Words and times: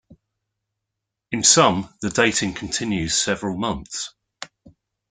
In 1.31 1.43
some, 1.43 1.93
the 2.01 2.09
dating 2.09 2.55
continues 2.55 3.15
several 3.15 3.55
months. 3.55 4.15